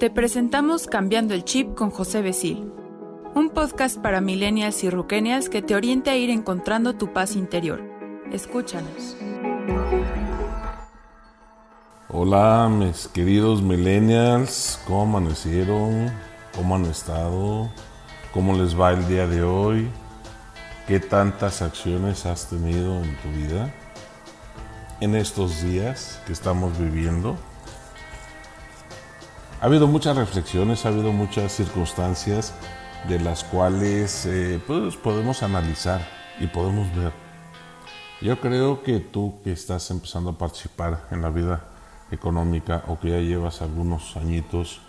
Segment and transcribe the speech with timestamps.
[0.00, 2.72] Te presentamos Cambiando el Chip con José Besil,
[3.36, 7.80] un podcast para millennials y ruquenials que te oriente a ir encontrando tu paz interior.
[8.32, 9.16] Escúchanos.
[12.08, 16.10] Hola, mis queridos millennials, ¿cómo amanecieron?
[16.56, 17.70] ¿Cómo han estado?
[18.32, 19.88] ¿Cómo les va el día de hoy?
[20.88, 23.72] ¿Qué tantas acciones has tenido en tu vida
[25.00, 27.36] en estos días que estamos viviendo?
[29.64, 32.52] Ha habido muchas reflexiones, ha habido muchas circunstancias
[33.08, 36.06] de las cuales eh, pues, podemos analizar
[36.38, 37.12] y podemos ver.
[38.20, 41.64] Yo creo que tú que estás empezando a participar en la vida
[42.10, 44.82] económica o que ya llevas algunos añitos,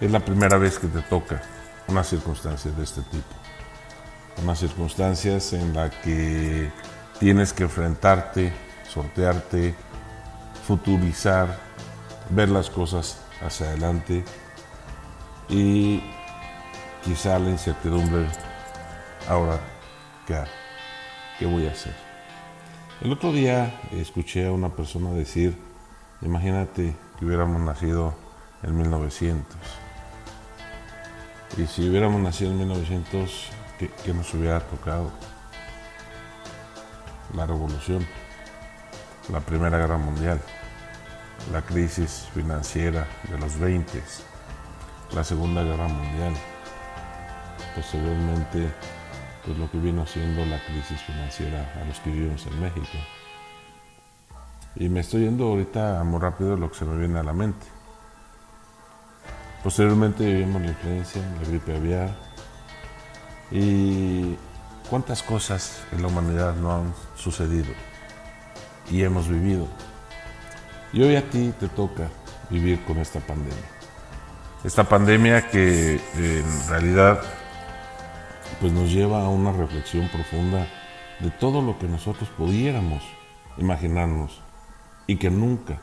[0.00, 1.40] es la primera vez que te toca
[1.86, 3.36] una circunstancia de este tipo.
[4.42, 6.72] Unas circunstancias en las que
[7.20, 8.52] tienes que enfrentarte,
[8.92, 9.76] sortearte,
[10.66, 11.56] futurizar,
[12.30, 14.24] ver las cosas hacia adelante
[15.48, 16.02] y
[17.04, 18.26] quizá la incertidumbre,
[19.28, 19.60] ahora,
[20.26, 20.42] ¿qué,
[21.38, 21.94] ¿qué voy a hacer?
[23.00, 25.56] El otro día escuché a una persona decir,
[26.22, 28.14] imagínate que hubiéramos nacido
[28.62, 29.56] en 1900.
[31.58, 35.10] Y si hubiéramos nacido en 1900, ¿qué, qué nos hubiera tocado?
[37.34, 38.06] La revolución,
[39.30, 40.40] la Primera Guerra Mundial
[41.52, 44.02] la crisis financiera de los 20,
[45.14, 46.34] la Segunda Guerra Mundial,
[47.74, 48.72] posteriormente
[49.44, 52.98] pues lo que vino siendo la crisis financiera a los que vivimos en México.
[54.74, 57.66] Y me estoy yendo ahorita muy rápido lo que se me viene a la mente.
[59.62, 62.14] Posteriormente vivimos la influencia, la gripe aviar
[63.50, 64.36] y
[64.90, 67.72] cuántas cosas en la humanidad no han sucedido
[68.90, 69.66] y hemos vivido.
[70.92, 72.08] Y hoy a ti te toca
[72.50, 73.56] vivir con esta pandemia.
[74.64, 77.20] Esta pandemia que en realidad
[78.60, 80.66] pues nos lleva a una reflexión profunda
[81.20, 83.02] de todo lo que nosotros pudiéramos
[83.58, 84.40] imaginarnos
[85.06, 85.78] y que nunca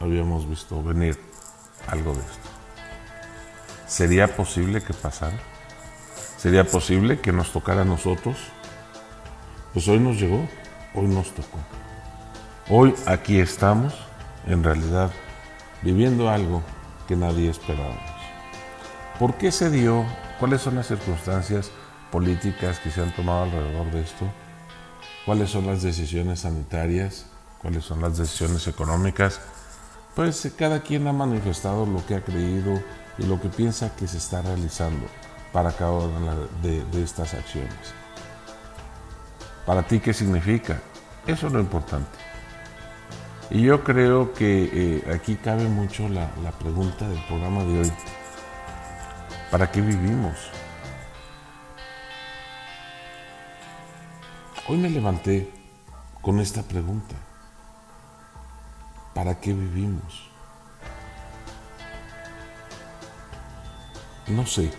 [0.00, 1.18] habíamos visto venir
[1.88, 2.48] algo de esto.
[3.86, 5.38] ¿Sería posible que pasara?
[6.36, 8.36] ¿Sería posible que nos tocara a nosotros?
[9.72, 10.46] Pues hoy nos llegó,
[10.94, 11.58] hoy nos tocó.
[12.68, 13.94] Hoy aquí estamos
[14.46, 15.10] en realidad
[15.82, 16.62] viviendo algo
[17.06, 18.16] que nadie esperábamos.
[19.18, 20.04] ¿Por qué se dio?
[20.38, 21.70] ¿Cuáles son las circunstancias
[22.10, 24.26] políticas que se han tomado alrededor de esto?
[25.24, 27.26] ¿Cuáles son las decisiones sanitarias?
[27.62, 29.40] ¿Cuáles son las decisiones económicas?
[30.14, 32.80] Pues eh, cada quien ha manifestado lo que ha creído
[33.18, 35.06] y lo que piensa que se está realizando
[35.52, 37.72] para cada una de, de estas acciones.
[39.64, 40.80] ¿Para ti qué significa?
[41.26, 42.35] Eso es lo importante.
[43.50, 47.92] Y yo creo que eh, aquí cabe mucho la, la pregunta del programa de hoy.
[49.50, 50.34] ¿Para qué vivimos?
[54.68, 55.48] Hoy me levanté
[56.20, 57.14] con esta pregunta.
[59.14, 60.28] ¿Para qué vivimos?
[64.26, 64.72] No sé.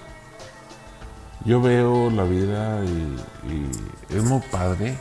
[1.46, 3.16] Yo veo la vida y,
[3.50, 3.72] y
[4.10, 4.98] es muy padre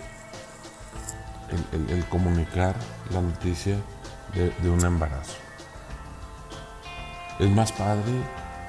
[1.73, 2.75] el, comunicar
[3.11, 3.77] la noticia
[4.35, 5.35] de, un embarazo.
[7.39, 8.13] Es más padre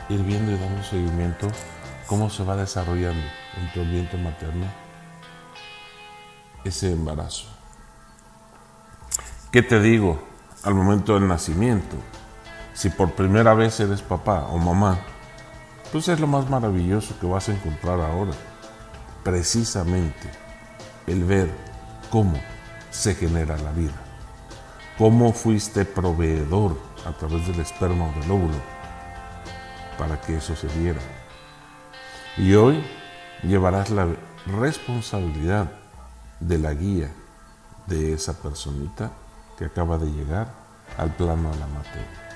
[0.09, 1.47] ir viendo y dando seguimiento
[2.05, 3.25] cómo se va desarrollando
[3.57, 4.65] en tu ambiente materno
[6.63, 7.45] ese embarazo.
[9.51, 10.21] ¿Qué te digo
[10.63, 11.95] al momento del nacimiento?
[12.73, 14.99] Si por primera vez eres papá o mamá,
[15.91, 18.33] pues es lo más maravilloso que vas a encontrar ahora.
[19.23, 20.29] Precisamente
[21.07, 21.49] el ver
[22.09, 22.37] cómo
[22.91, 23.95] se genera la vida.
[24.97, 28.57] ¿Cómo fuiste proveedor a través del esperma o del óvulo
[29.97, 31.01] para que eso se diera?
[32.37, 32.83] Y hoy
[33.43, 34.07] llevarás la
[34.45, 35.71] responsabilidad
[36.39, 37.11] de la guía
[37.85, 39.11] de esa personita
[39.57, 40.51] que acaba de llegar
[40.97, 42.27] al plano de la materia.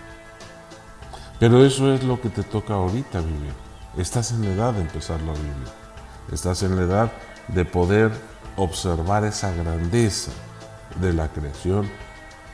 [1.40, 3.54] Pero eso es lo que te toca ahorita vivir.
[3.98, 5.68] Estás en la edad de empezarlo a vivir.
[6.32, 7.12] Estás en la edad
[7.54, 8.12] de poder
[8.56, 10.32] observar esa grandeza
[11.00, 11.90] de la creación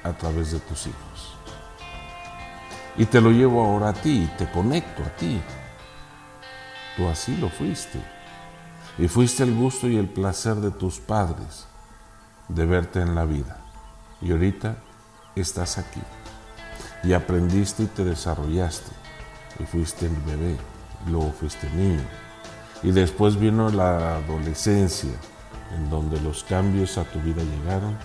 [0.04, 1.38] a través de tus hijos.
[2.98, 5.40] Y te lo llevo ahora a ti, te conecto a ti.
[6.96, 8.00] Tú así lo fuiste.
[8.98, 11.68] Y fuiste el gusto y el placer de tus padres
[12.48, 13.58] de verte en la vida.
[14.20, 14.78] Y ahorita
[15.36, 16.02] estás aquí.
[17.04, 18.92] Y aprendiste y te desarrollaste.
[19.60, 20.58] Y fuiste el bebé,
[21.08, 22.26] luego fuiste niño.
[22.83, 25.12] Y después vino la adolescencia,
[25.75, 27.97] en donde los cambios a tu vida llegaron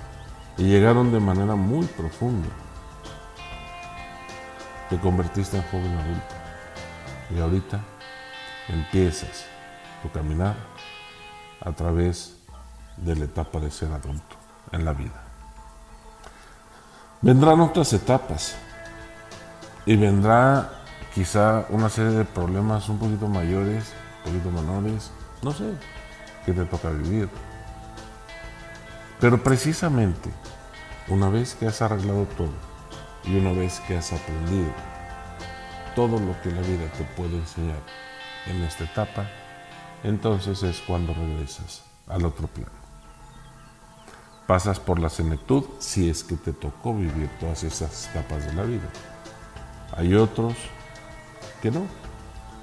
[0.56, 2.48] y llegaron de manera muy profunda.
[4.90, 6.34] te convertiste en joven adulto
[7.34, 7.80] y ahorita
[8.68, 9.46] empiezas
[10.02, 10.54] tu caminar
[11.60, 12.36] a través
[12.96, 14.36] de la etapa de ser adulto
[14.70, 15.22] en la vida.
[17.22, 18.54] Vendrán otras etapas
[19.86, 20.82] y vendrá
[21.14, 23.92] quizá una serie de problemas un poquito mayores,
[24.24, 25.10] poquito menores,
[25.42, 25.72] no sé,
[26.44, 27.28] que te toca vivir.
[29.20, 30.30] Pero precisamente,
[31.08, 32.52] una vez que has arreglado todo
[33.24, 34.72] y una vez que has aprendido
[35.94, 37.78] todo lo que la vida te puede enseñar
[38.46, 39.28] en esta etapa,
[40.02, 42.72] entonces es cuando regresas al otro plano.
[44.46, 48.64] Pasas por la senectud si es que te tocó vivir todas esas etapas de la
[48.64, 48.88] vida.
[49.96, 50.54] Hay otros
[51.60, 51.86] que no,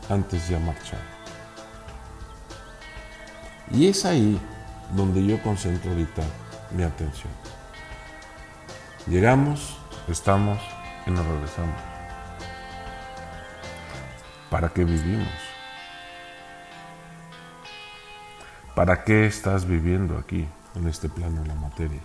[0.10, 1.19] antes ya marchar.
[3.72, 4.40] Y es ahí
[4.96, 6.24] donde yo concentro ahorita
[6.72, 7.32] mi atención.
[9.08, 9.78] Llegamos,
[10.08, 10.60] estamos
[11.06, 11.76] y nos regresamos.
[14.50, 15.28] ¿Para qué vivimos?
[18.76, 22.02] ¿Para qué estás viviendo aquí, en este plano de la materia?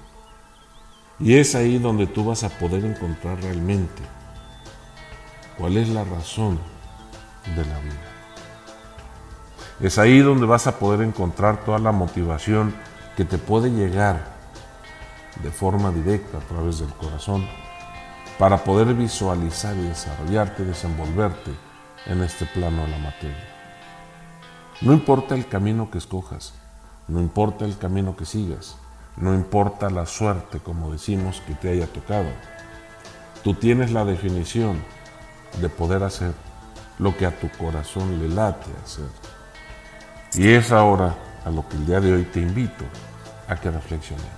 [1.21, 4.03] Y es ahí donde tú vas a poder encontrar realmente
[5.57, 6.59] cuál es la razón
[7.55, 8.14] de la vida.
[9.81, 12.75] Es ahí donde vas a poder encontrar toda la motivación
[13.17, 14.35] que te puede llegar
[15.43, 17.45] de forma directa a través del corazón
[18.39, 21.51] para poder visualizar y desarrollarte, desenvolverte
[22.07, 23.49] en este plano de la materia.
[24.81, 26.55] No importa el camino que escojas,
[27.09, 28.77] no importa el camino que sigas,
[29.17, 32.29] no importa la suerte, como decimos, que te haya tocado.
[33.43, 34.83] Tú tienes la definición
[35.61, 36.33] de poder hacer
[36.99, 39.34] lo que a tu corazón le late hacer.
[40.37, 41.15] Y es ahora
[41.45, 42.85] a lo que el día de hoy te invito
[43.47, 44.29] a que reflexionemos.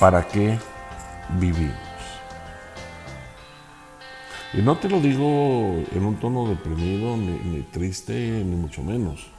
[0.00, 0.58] ¿Para qué
[1.38, 1.76] vivimos?
[4.52, 8.12] Y no te lo digo en un tono deprimido, ni, triste,
[8.44, 9.30] ni mucho menos.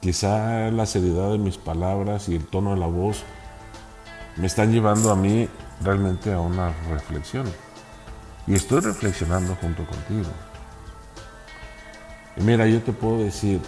[0.00, 3.24] Quizá la seriedad de mis palabras y el tono de la voz
[4.36, 5.48] me están llevando a mí
[5.82, 7.46] realmente a una reflexión.
[8.46, 10.30] Y estoy reflexionando junto contigo.
[12.36, 13.60] Y mira, yo te puedo decir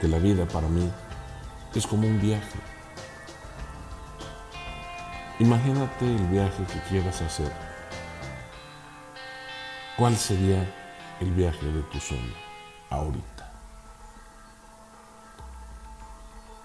[0.00, 0.90] que la vida para mí
[1.74, 2.58] es como un viaje.
[5.38, 7.52] Imagínate el viaje que quieras hacer.
[9.96, 10.66] ¿Cuál sería
[11.20, 12.34] el viaje de tu sueño
[12.90, 13.50] ahorita?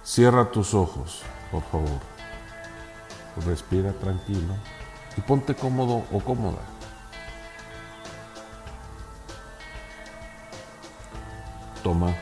[0.03, 1.99] Cierra tus ojos, por favor.
[3.45, 4.55] Respira tranquilo
[5.15, 6.70] y ponte cómodo o cómoda.
[11.83, 12.13] Toma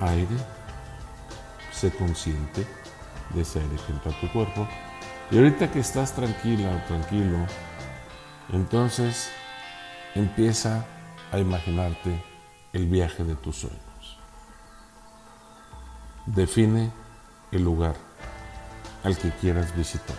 [0.00, 0.36] aire,
[1.72, 2.66] sé consciente
[3.30, 4.66] de ese aire que entra a tu cuerpo.
[5.30, 7.38] Y ahorita que estás tranquila o tranquilo,
[8.52, 9.30] entonces
[10.14, 10.84] empieza
[11.30, 12.24] a imaginarte
[12.72, 14.18] el viaje de tus sueños.
[16.26, 16.90] Define
[17.52, 17.94] el lugar
[19.04, 20.16] al que quieras visitar.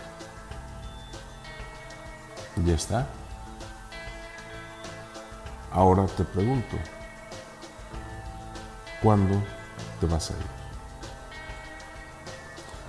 [2.65, 3.07] ¿Ya está?
[5.71, 6.77] Ahora te pregunto,
[9.01, 9.41] cuándo
[9.99, 10.59] te vas a ir.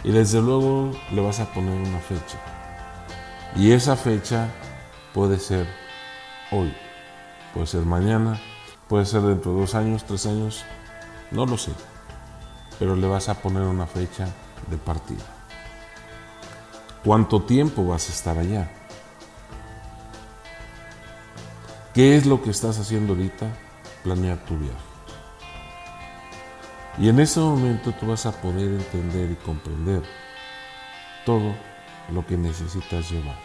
[0.04, 2.38] Y desde luego le vas a poner una fecha.
[3.56, 4.48] Y esa fecha
[5.12, 5.66] puede ser
[6.50, 6.72] hoy,
[7.52, 8.40] puede ser mañana,
[8.88, 10.64] puede ser dentro de dos años, tres años,
[11.30, 11.72] no lo sé.
[12.78, 14.26] Pero le vas a poner una fecha
[14.68, 15.24] de partida.
[17.04, 18.70] ¿Cuánto tiempo vas a estar allá?
[21.94, 23.46] ¿Qué es lo que estás haciendo ahorita?
[24.04, 24.89] Planear tu viaje.
[27.00, 30.02] Y en ese momento tú vas a poder entender y comprender
[31.24, 31.54] todo
[32.12, 33.38] lo que necesitas llevar.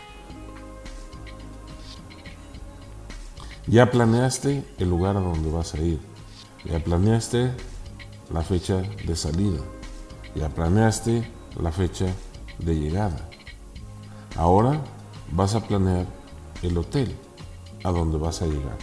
[3.65, 6.01] Ya planeaste el lugar a donde vas a ir.
[6.65, 7.49] Ya planeaste
[8.29, 9.61] la fecha de salida.
[10.35, 11.25] Ya planeaste
[11.57, 12.07] la fecha
[12.59, 13.29] de llegada.
[14.35, 14.81] Ahora
[15.31, 16.05] vas a planear
[16.61, 17.15] el hotel
[17.85, 18.77] a donde vas a llegar.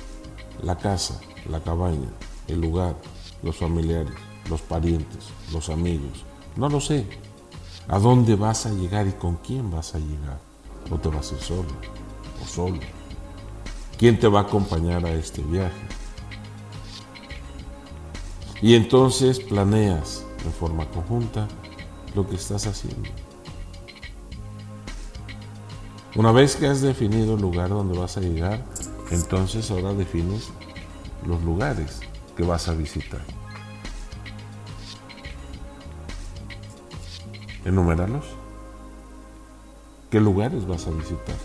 [0.63, 2.09] La casa, la cabaña,
[2.49, 2.97] el lugar,
[3.43, 6.25] los familiares los parientes, los amigos.
[6.57, 7.07] No lo sé.
[7.89, 10.39] ¿A dónde vas a llegar y con quién vas a llegar?
[10.91, 11.69] ¿O te vas a ir solo
[12.43, 12.79] o solo?
[13.99, 15.87] ¿Quién te va a acompañar a este viaje?
[18.61, 21.49] Y entonces planeas de forma conjunta
[22.15, 23.11] lo que estás haciendo.
[26.15, 28.63] Una vez que has definido el lugar donde vas a llegar,
[29.11, 30.51] entonces ahora defines
[31.27, 32.01] los lugares
[32.37, 33.23] que vas a visitar.
[37.65, 38.25] Enuméralos.
[40.11, 41.37] ¿Qué lugares vas a visitar?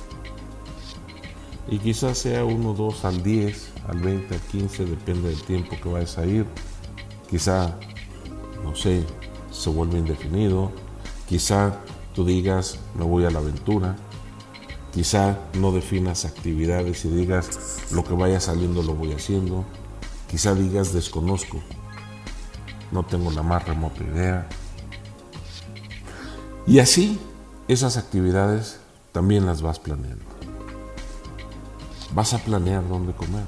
[1.69, 5.89] Y quizás sea uno, dos al 10, al 20, al 15, depende del tiempo que
[5.89, 6.45] vayas a ir.
[7.29, 7.77] Quizá,
[8.63, 9.05] no sé,
[9.51, 10.71] se vuelve indefinido.
[11.27, 11.77] Quizá
[12.13, 13.95] tú digas, me voy a la aventura.
[14.93, 19.65] Quizá no definas actividades y digas, lo que vaya saliendo lo voy haciendo.
[20.29, 21.61] Quizá digas, desconozco.
[22.91, 24.47] No tengo la más remota idea.
[26.67, 27.17] Y así,
[27.69, 28.81] esas actividades
[29.13, 30.25] también las vas planeando.
[32.13, 33.45] Vas a planear dónde comer,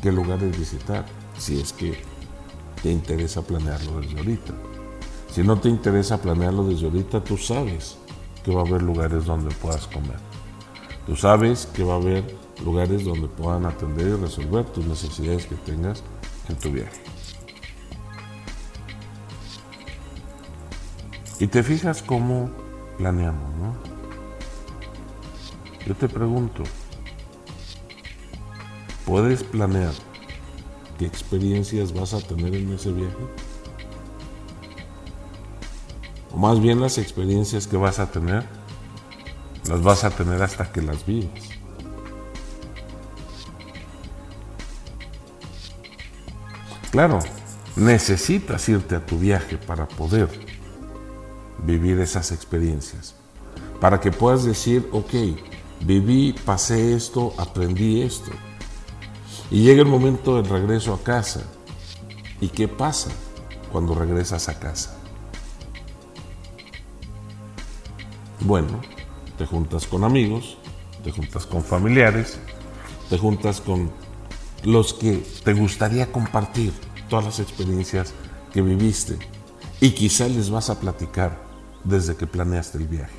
[0.00, 1.04] qué lugares visitar,
[1.36, 2.00] si es que
[2.80, 4.52] te interesa planearlo desde ahorita.
[5.32, 7.96] Si no te interesa planearlo desde ahorita, tú sabes
[8.44, 10.18] que va a haber lugares donde puedas comer.
[11.06, 12.24] Tú sabes que va a haber
[12.64, 16.04] lugares donde puedan atender y resolver tus necesidades que tengas
[16.48, 17.03] en tu viaje.
[21.44, 22.50] Y te fijas cómo
[22.96, 23.76] planeamos, ¿no?
[25.86, 26.62] Yo te pregunto,
[29.04, 29.92] ¿puedes planear
[30.98, 33.26] qué experiencias vas a tener en ese viaje?
[36.32, 38.46] O más bien las experiencias que vas a tener,
[39.68, 41.50] las vas a tener hasta que las vivas.
[46.90, 47.18] Claro,
[47.76, 50.43] necesitas irte a tu viaje para poder
[51.64, 53.14] vivir esas experiencias.
[53.80, 55.12] Para que puedas decir, ok,
[55.84, 58.30] viví, pasé esto, aprendí esto.
[59.50, 61.42] Y llega el momento del regreso a casa.
[62.40, 63.10] ¿Y qué pasa
[63.72, 64.96] cuando regresas a casa?
[68.40, 68.80] Bueno,
[69.38, 70.58] te juntas con amigos,
[71.02, 72.38] te juntas con familiares,
[73.08, 73.90] te juntas con
[74.64, 76.72] los que te gustaría compartir
[77.08, 78.12] todas las experiencias
[78.52, 79.18] que viviste
[79.80, 81.38] y quizá les vas a platicar
[81.84, 83.14] desde que planeaste el viaje.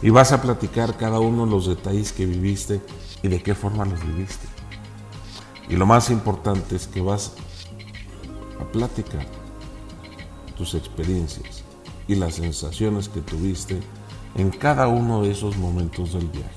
[0.00, 2.80] Y vas a platicar cada uno los detalles que viviste
[3.22, 4.46] y de qué forma los viviste.
[5.68, 7.34] Y lo más importante es que vas
[8.60, 9.26] a platicar
[10.56, 11.62] tus experiencias
[12.08, 13.80] y las sensaciones que tuviste
[14.34, 16.50] en cada uno de esos momentos del viaje.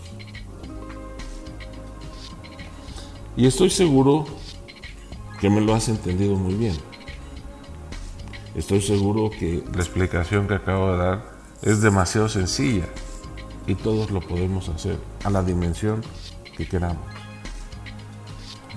[3.37, 4.25] Y estoy seguro
[5.39, 6.75] que me lo has entendido muy bien.
[8.55, 11.25] Estoy seguro que la explicación que acabo de dar
[11.61, 12.85] es demasiado sencilla
[13.67, 16.01] y todos lo podemos hacer a la dimensión
[16.55, 17.05] que queramos.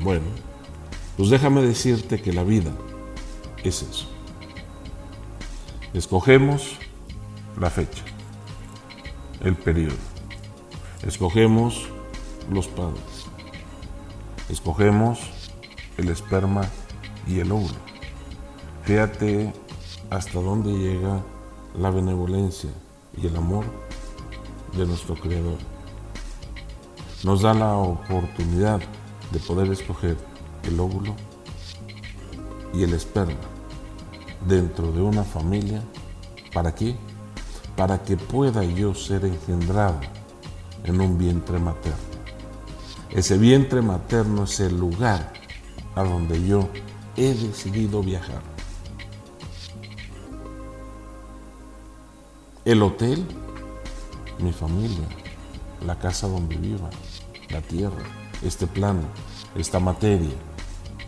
[0.01, 0.25] Bueno,
[1.17, 2.73] pues déjame decirte que la vida
[3.63, 4.09] es eso.
[5.95, 6.77] Escogemos
[7.59, 8.03] la fecha,
[9.45, 9.97] el periodo.
[11.07, 11.89] Escogemos
[12.51, 13.27] los padres.
[14.49, 15.21] Escogemos
[15.99, 16.63] el esperma
[17.29, 17.75] y el óvulo.
[18.85, 19.53] Fíjate
[20.11, 21.23] hasta dónde llega
[21.77, 22.71] la benevolencia
[23.17, 23.65] y el amor
[24.77, 25.59] de nuestro Creador.
[27.25, 28.81] Nos da la oportunidad
[29.33, 30.17] de poder escoger
[30.63, 31.15] el óvulo
[32.73, 33.35] y el esperma
[34.47, 35.83] dentro de una familia.
[36.53, 36.97] ¿Para qué?
[37.77, 40.01] Para que pueda yo ser engendrado
[40.85, 41.99] en un vientre materno.
[43.11, 45.33] Ese vientre materno es el lugar
[45.95, 46.69] a donde yo
[47.17, 48.48] he decidido viajar.
[52.65, 53.25] El hotel,
[54.39, 55.09] mi familia,
[55.87, 56.91] la casa donde viva,
[57.51, 58.03] la tierra,
[58.43, 59.03] este plano,
[59.57, 60.35] esta materia,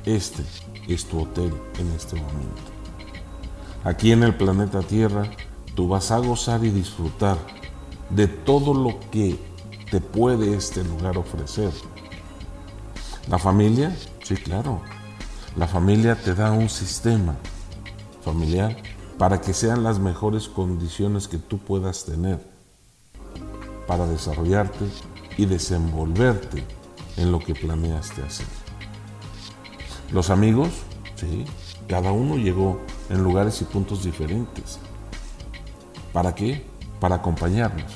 [0.04, 0.42] este
[0.88, 2.62] es tu hotel en este momento.
[3.84, 5.30] Aquí en el planeta Tierra,
[5.74, 7.38] tú vas a gozar y disfrutar
[8.10, 9.38] de todo lo que
[9.90, 11.72] te puede este lugar ofrecer.
[13.28, 14.80] La familia, sí, claro.
[15.56, 17.36] La familia te da un sistema
[18.22, 18.76] familiar
[19.20, 22.40] para que sean las mejores condiciones que tú puedas tener
[23.86, 24.86] para desarrollarte
[25.36, 26.64] y desenvolverte
[27.18, 28.46] en lo que planeaste hacer.
[30.10, 30.70] Los amigos,
[31.16, 31.44] sí,
[31.86, 34.78] cada uno llegó en lugares y puntos diferentes.
[36.14, 36.64] ¿Para qué?
[36.98, 37.92] Para acompañarnos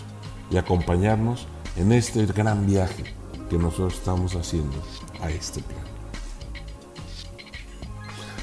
[0.50, 3.04] y acompañarnos en este gran viaje
[3.48, 4.76] que nosotros estamos haciendo
[5.22, 5.93] a este plan.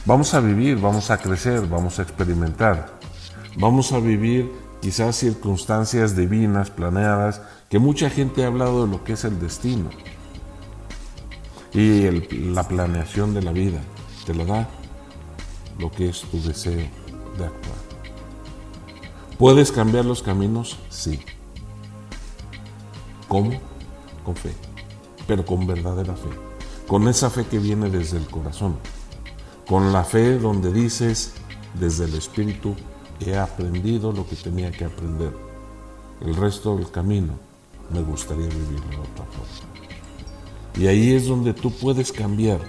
[0.03, 2.98] Vamos a vivir, vamos a crecer, vamos a experimentar.
[3.58, 9.13] Vamos a vivir quizás circunstancias divinas, planeadas, que mucha gente ha hablado de lo que
[9.13, 9.91] es el destino.
[11.72, 12.10] Y
[12.51, 13.79] la planeación de la vida
[14.25, 14.67] te lo da
[15.77, 16.88] lo que es tu deseo
[17.38, 17.77] de actuar.
[19.38, 20.79] ¿Puedes cambiar los caminos?
[20.89, 21.20] Sí.
[23.27, 23.51] ¿Cómo?
[24.25, 24.53] Con fe,
[25.27, 26.29] pero con verdadera fe.
[26.88, 28.77] Con esa fe que viene desde el corazón
[29.71, 31.31] con la fe donde dices,
[31.79, 32.75] desde el Espíritu
[33.25, 35.31] he aprendido lo que tenía que aprender.
[36.19, 37.35] El resto del camino
[37.89, 40.75] me gustaría vivir de otra forma.
[40.75, 42.59] Y ahí es donde tú puedes cambiar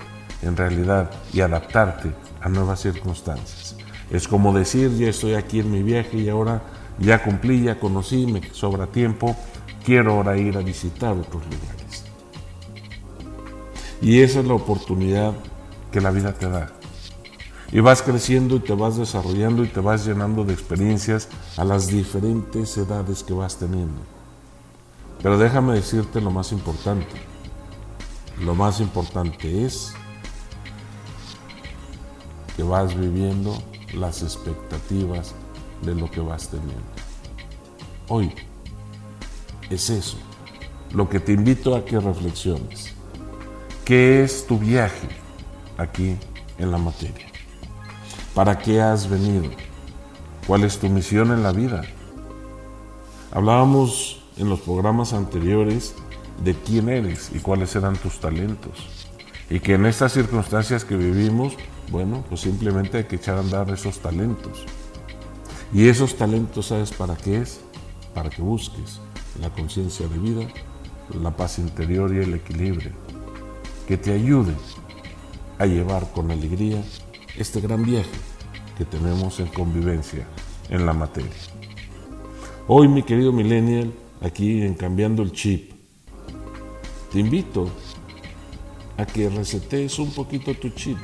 [0.42, 3.74] en realidad y adaptarte a nuevas circunstancias.
[4.08, 6.62] Es como decir, ya estoy aquí en mi viaje y ahora
[7.00, 9.34] ya cumplí, ya conocí, me sobra tiempo,
[9.84, 12.04] quiero ahora ir a visitar otros lugares.
[14.00, 15.34] Y esa es la oportunidad
[15.90, 16.72] que la vida te da.
[17.72, 21.88] Y vas creciendo y te vas desarrollando y te vas llenando de experiencias a las
[21.88, 24.02] diferentes edades que vas teniendo.
[25.22, 27.16] Pero déjame decirte lo más importante.
[28.38, 29.94] Lo más importante es
[32.56, 33.56] que vas viviendo
[33.94, 35.34] las expectativas
[35.80, 36.92] de lo que vas teniendo.
[38.08, 38.34] Hoy
[39.70, 40.18] es eso
[40.92, 42.92] lo que te invito a que reflexiones.
[43.84, 45.08] ¿Qué es tu viaje
[45.78, 46.16] aquí
[46.58, 47.31] en la materia?
[48.34, 49.50] ¿Para qué has venido?
[50.46, 51.82] ¿Cuál es tu misión en la vida?
[53.30, 55.94] Hablábamos en los programas anteriores
[56.42, 58.88] de quién eres y cuáles eran tus talentos.
[59.50, 61.58] Y que en estas circunstancias que vivimos,
[61.90, 64.64] bueno, pues simplemente hay que echar a andar esos talentos.
[65.74, 67.60] Y esos talentos, ¿sabes para qué es?
[68.14, 69.00] Para que busques
[69.42, 70.48] la conciencia de vida,
[71.20, 72.92] la paz interior y el equilibrio,
[73.86, 74.54] que te ayude
[75.58, 76.82] a llevar con alegría
[77.36, 78.10] este gran viaje
[78.76, 80.26] que tenemos en convivencia
[80.68, 81.30] en la materia.
[82.68, 85.72] Hoy, mi querido millennial, aquí en Cambiando el Chip,
[87.12, 87.68] te invito
[88.96, 90.96] a que resetees un poquito tu chip.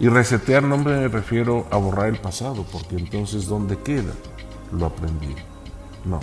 [0.00, 4.14] Y resetear no me refiero a borrar el pasado, porque entonces ¿dónde queda
[4.72, 5.36] lo aprendido?
[6.04, 6.20] No.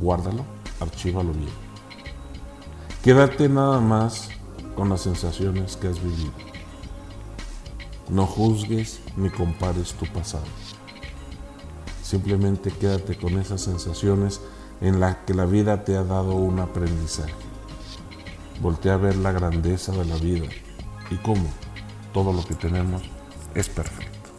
[0.00, 0.44] Guárdalo,
[0.80, 1.48] archívalo bien.
[3.02, 4.30] Quédate nada más
[4.74, 6.32] con las sensaciones que has vivido.
[8.08, 10.44] No juzgues ni compares tu pasado.
[12.02, 14.40] Simplemente quédate con esas sensaciones
[14.80, 17.34] en las que la vida te ha dado un aprendizaje.
[18.62, 20.46] Voltea a ver la grandeza de la vida
[21.10, 21.48] y cómo
[22.14, 23.02] todo lo que tenemos
[23.54, 24.30] es perfecto.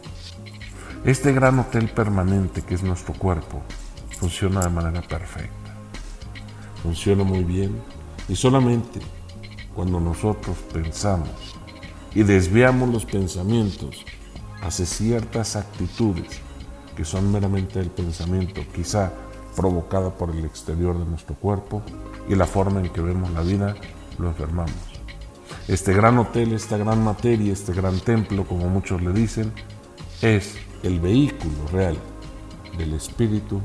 [1.04, 3.62] Este gran hotel permanente que es nuestro cuerpo
[4.18, 5.76] funciona de manera perfecta.
[6.82, 7.80] Funciona muy bien
[8.28, 9.00] y solamente
[9.74, 11.49] cuando nosotros pensamos
[12.14, 14.04] y desviamos los pensamientos
[14.62, 16.40] hacia ciertas actitudes
[16.96, 19.12] que son meramente el pensamiento, quizá
[19.56, 21.82] provocada por el exterior de nuestro cuerpo
[22.28, 23.74] y la forma en que vemos la vida,
[24.18, 24.74] lo enfermamos.
[25.66, 29.52] Este gran hotel, esta gran materia, este gran templo, como muchos le dicen,
[30.20, 31.96] es el vehículo real
[32.76, 33.60] del espíritu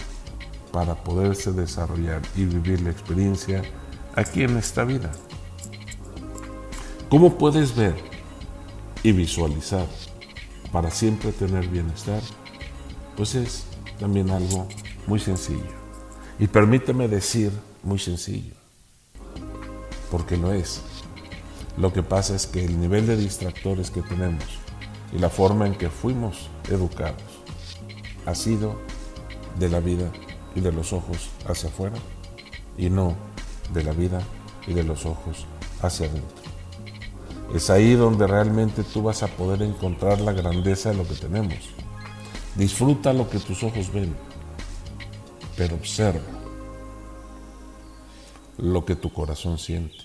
[0.72, 3.62] para poderse desarrollar y vivir la experiencia
[4.16, 5.12] aquí en esta vida.
[7.10, 8.15] ¿Cómo puedes ver
[9.06, 9.86] y visualizar
[10.72, 12.24] para siempre tener bienestar?
[13.16, 13.66] Pues es
[14.00, 14.68] también algo
[15.06, 15.76] muy sencillo.
[16.40, 17.52] Y permíteme decir
[17.84, 18.56] muy sencillo,
[20.10, 20.82] porque lo es.
[21.78, 24.44] Lo que pasa es que el nivel de distractores que tenemos
[25.14, 27.22] y la forma en que fuimos educados
[28.26, 28.76] ha sido
[29.60, 30.12] de la vida
[30.56, 31.98] y de los ojos hacia afuera
[32.76, 33.16] y no
[33.72, 34.24] de la vida
[34.66, 35.46] y de los ojos
[35.84, 36.45] hacia adentro.
[37.54, 41.58] Es ahí donde realmente tú vas a poder encontrar la grandeza de lo que tenemos.
[42.56, 44.16] Disfruta lo que tus ojos ven,
[45.56, 46.22] pero observa
[48.58, 49.98] lo que tu corazón siente.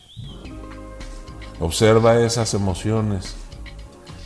[1.61, 3.35] Observa esas emociones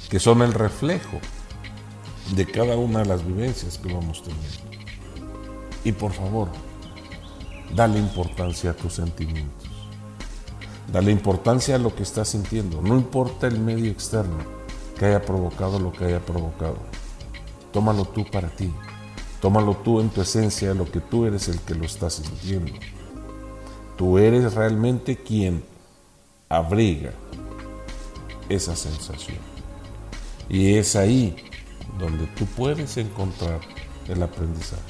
[0.09, 1.19] que son el reflejo
[2.35, 4.65] de cada una de las vivencias que vamos teniendo.
[5.85, 6.49] Y por favor,
[7.75, 9.74] dale importancia a tus sentimientos.
[10.93, 12.81] Dale importancia a lo que estás sintiendo.
[12.81, 14.39] No importa el medio externo
[14.99, 16.77] que haya provocado lo que haya provocado.
[17.73, 18.73] Tómalo tú para ti.
[19.41, 22.73] Tómalo tú en tu esencia, lo que tú eres el que lo estás sintiendo.
[23.97, 25.65] Tú eres realmente quien
[26.49, 27.13] abriga
[28.49, 29.39] esa sensación.
[30.49, 31.37] Y es ahí
[31.99, 33.61] donde tú puedes encontrar
[34.09, 34.83] el aprendizaje.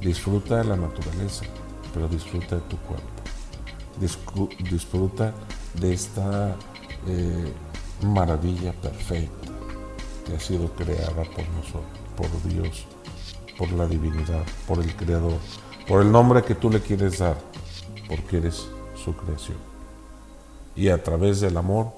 [0.00, 1.44] Disfruta de la naturaleza,
[1.92, 3.19] pero disfruta de tu cuerpo.
[4.00, 5.34] Disfruta
[5.74, 6.56] de esta
[7.06, 7.52] eh,
[8.02, 9.52] maravilla perfecta
[10.26, 11.84] que ha sido creada por nosotros,
[12.16, 12.86] por Dios
[13.60, 15.36] por la divinidad, por el Creador,
[15.86, 17.36] por el nombre que tú le quieres dar,
[18.08, 18.66] porque eres
[19.04, 19.58] su creación.
[20.74, 21.92] Y a través del amor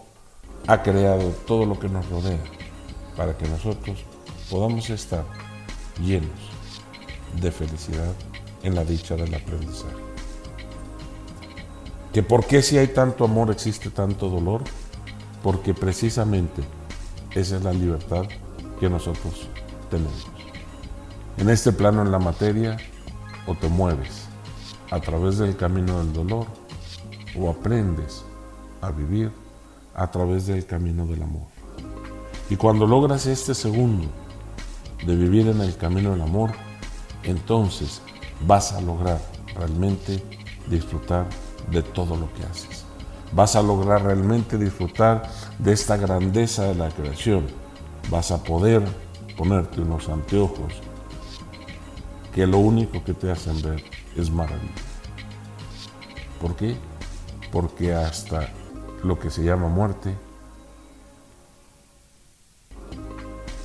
[0.67, 2.43] ha creado todo lo que nos rodea
[3.17, 4.01] para que nosotros
[4.51, 5.25] podamos estar
[6.01, 6.51] llenos
[7.41, 8.13] de felicidad
[8.65, 10.12] en la dicha del aprendizaje.
[12.13, 14.63] ¿Que por qué si hay tanto amor existe tanto dolor?
[15.43, 16.63] Porque precisamente
[17.35, 18.25] esa es la libertad
[18.79, 19.49] que nosotros
[19.91, 20.27] tenemos
[21.39, 22.77] en este plano en la materia
[23.47, 24.27] o te mueves
[24.91, 26.47] a través del camino del dolor
[27.39, 28.23] o aprendes
[28.81, 29.33] a vivir
[29.95, 31.47] a través del camino del amor.
[32.51, 34.09] Y cuando logras este segundo
[35.07, 36.53] de vivir en el camino del amor,
[37.23, 38.03] entonces
[38.47, 39.21] vas a lograr
[39.57, 40.23] realmente
[40.69, 41.27] disfrutar
[41.71, 42.85] de todo lo que haces.
[43.33, 47.47] Vas a lograr realmente disfrutar de esta grandeza de la creación.
[48.11, 48.83] Vas a poder
[49.37, 50.75] ponerte unos anteojos
[52.35, 53.83] que lo único que te hacen ver
[54.17, 54.73] es maravilla.
[56.41, 56.77] ¿Por qué?
[57.51, 58.49] Porque hasta
[59.03, 60.17] lo que se llama muerte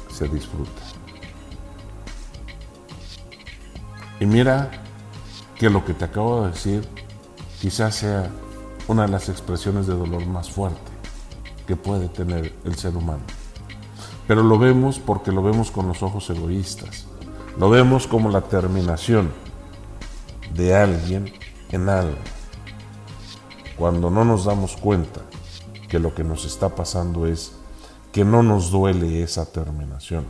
[0.10, 0.82] se disfruta.
[4.20, 4.72] Y mira
[5.56, 6.88] que lo que te acabo de decir
[7.62, 8.30] quizás sea
[8.88, 10.92] una de las expresiones de dolor más fuerte
[11.66, 13.24] que puede tener el ser humano.
[14.28, 17.08] Pero lo vemos porque lo vemos con los ojos egoístas.
[17.58, 19.32] Lo vemos como la terminación
[20.54, 21.34] de alguien
[21.72, 22.18] en algo.
[23.78, 25.22] Cuando no nos damos cuenta
[25.90, 27.54] que lo que nos está pasando es
[28.12, 30.26] que no nos duele esa terminación,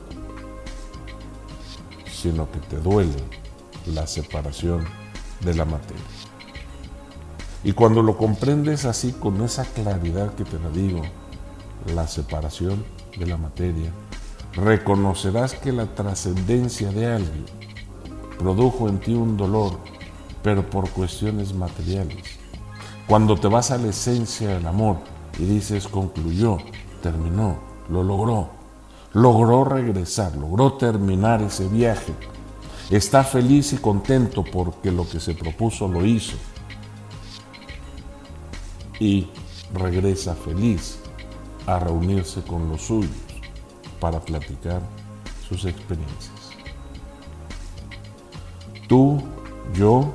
[2.11, 3.23] sino que te duele
[3.85, 4.85] la separación
[5.41, 6.16] de la materia.
[7.63, 11.01] Y cuando lo comprendes así, con esa claridad que te la digo,
[11.93, 12.83] la separación
[13.17, 13.91] de la materia,
[14.53, 17.45] reconocerás que la trascendencia de alguien
[18.37, 19.73] produjo en ti un dolor,
[20.43, 22.23] pero por cuestiones materiales.
[23.07, 24.97] Cuando te vas a la esencia del amor
[25.39, 26.57] y dices, concluyó,
[27.01, 27.57] terminó,
[27.89, 28.49] lo logró,
[29.13, 32.13] logró regresar, logró terminar ese viaje,
[32.91, 36.35] está feliz y contento porque lo que se propuso lo hizo
[38.99, 39.27] y
[39.73, 40.99] regresa feliz
[41.65, 43.11] a reunirse con los suyos
[43.99, 44.81] para platicar
[45.47, 46.31] sus experiencias.
[48.87, 49.21] Tú,
[49.73, 50.13] yo,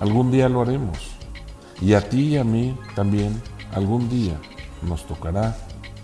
[0.00, 0.98] algún día lo haremos.
[1.80, 4.38] Y a ti y a mí también algún día
[4.82, 5.56] nos tocará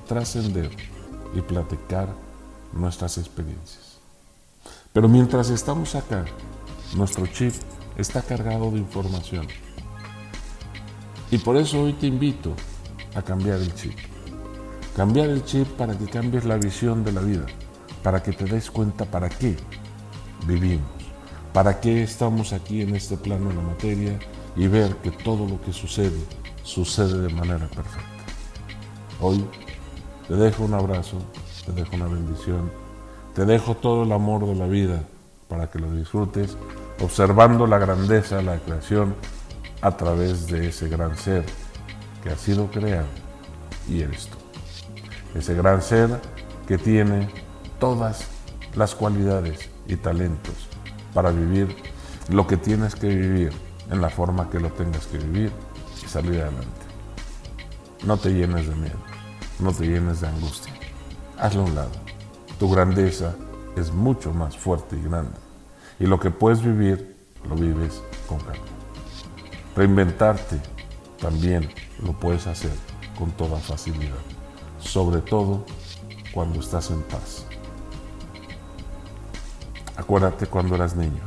[0.09, 0.70] trascender
[1.35, 2.09] y platicar
[2.72, 3.98] nuestras experiencias.
[4.92, 6.24] Pero mientras estamos acá,
[6.96, 7.55] nuestro chip
[7.96, 9.46] está cargado de información.
[11.31, 12.55] Y por eso hoy te invito
[13.14, 13.97] a cambiar el chip.
[14.97, 17.47] Cambiar el chip para que cambies la visión de la vida,
[18.03, 19.57] para que te des cuenta para qué
[20.47, 20.88] vivimos,
[21.53, 24.19] para qué estamos aquí en este plano de la materia
[24.57, 26.19] y ver que todo lo que sucede
[26.62, 28.09] sucede de manera perfecta.
[29.21, 29.45] Hoy
[30.27, 31.19] te dejo un abrazo,
[31.64, 32.71] te dejo una bendición,
[33.35, 35.03] te dejo todo el amor de la vida
[35.49, 36.57] para que lo disfrutes,
[37.01, 39.14] observando la grandeza de la creación
[39.81, 41.45] a través de ese gran ser
[42.23, 43.07] que ha sido creado
[43.88, 44.38] y eres tú
[45.35, 46.21] ese gran ser
[46.67, 47.29] que tiene
[47.79, 48.27] todas
[48.75, 50.55] las cualidades y talentos
[51.14, 51.75] para vivir
[52.31, 53.53] lo que tienes que vivir
[53.91, 55.53] en la forma que lo tengas que vivir
[56.05, 56.69] y salir adelante.
[58.05, 58.99] No te llenes de miedo,
[59.61, 60.73] no te llenes de angustia.
[61.38, 61.91] Hazlo a un lado.
[62.59, 63.35] Tu grandeza
[63.77, 65.37] es mucho más fuerte y grande.
[65.99, 67.17] Y lo que puedes vivir,
[67.49, 68.78] lo vives con calma.
[69.79, 70.61] Reinventarte
[71.21, 71.71] también
[72.03, 72.73] lo puedes hacer
[73.17, 74.19] con toda facilidad
[74.81, 75.64] sobre todo
[76.35, 77.45] cuando estás en paz.
[79.97, 81.23] Acuérdate cuando eras niño.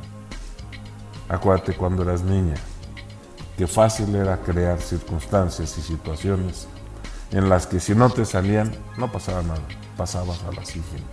[1.30, 2.56] Acuérdate cuando eras niña,
[3.58, 6.68] que fácil era crear circunstancias y situaciones
[7.32, 9.62] en las que si no te salían, no pasaba nada,
[9.96, 11.06] pasabas a la siguiente.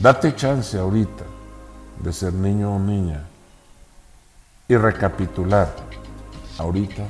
[0.00, 1.24] Date chance ahorita
[2.02, 3.28] de ser niño o niña
[4.68, 5.74] y recapitular
[6.58, 7.06] ahorita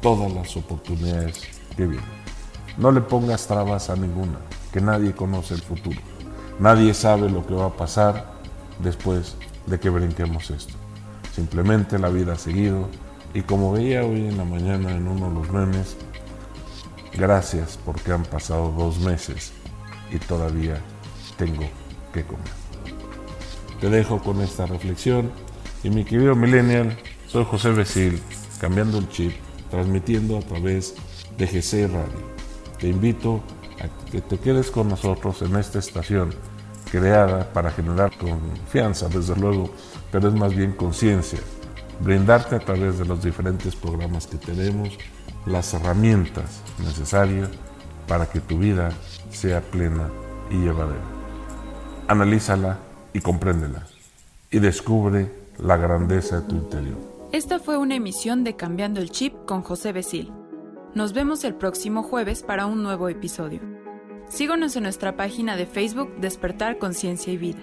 [0.00, 1.42] todas las oportunidades
[1.76, 2.20] que vienen.
[2.76, 4.38] No le pongas trabas a ninguna,
[4.72, 6.00] que nadie conoce el futuro.
[6.58, 8.32] Nadie sabe lo que va a pasar
[8.78, 10.74] después de que brinquemos esto.
[11.32, 12.88] Simplemente la vida ha seguido
[13.34, 15.96] y como veía hoy en la mañana en uno de los memes,
[17.12, 19.52] gracias porque han pasado dos meses
[20.10, 20.80] y todavía
[21.36, 21.64] tengo
[22.12, 22.60] que comer.
[23.80, 25.30] Te dejo con esta reflexión
[25.82, 28.20] y mi querido millennial, soy José Becil,
[28.60, 29.32] cambiando el chip,
[29.70, 30.94] transmitiendo a través
[31.38, 32.30] de GC Radio.
[32.78, 33.40] Te invito
[33.80, 36.34] a que te quedes con nosotros en esta estación
[36.90, 39.70] creada para generar confianza, desde luego,
[40.10, 41.38] pero es más bien conciencia,
[42.00, 44.98] brindarte a través de los diferentes programas que tenemos
[45.46, 47.48] las herramientas necesarias
[48.06, 48.90] para que tu vida
[49.30, 50.10] sea plena
[50.50, 51.04] y llevadera.
[52.08, 52.78] Analízala
[53.14, 53.86] y compréndela.
[54.50, 56.98] Y descubre la grandeza de tu interior.
[57.32, 60.32] Esta fue una emisión de Cambiando el Chip con José Besil.
[60.94, 63.60] Nos vemos el próximo jueves para un nuevo episodio.
[64.28, 67.60] Síguenos en nuestra página de Facebook Despertar Conciencia y Vida.